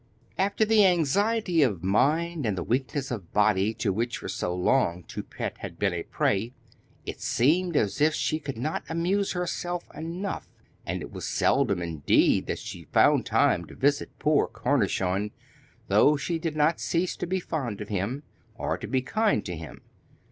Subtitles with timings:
[0.39, 5.03] After the anxiety of mind and the weakness of body to which for so long
[5.03, 6.53] Toupette had been a prey,
[7.05, 10.47] it seemed as if she could not amuse herself enough,
[10.87, 15.29] and it was seldom indeed that she found time to visit poor Cornichon,
[15.87, 18.23] though she did not cease to be fond of him,
[18.55, 19.81] or to be kind to him.